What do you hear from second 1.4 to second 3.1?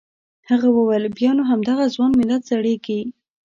همدغه ځوان ملت زړیږي.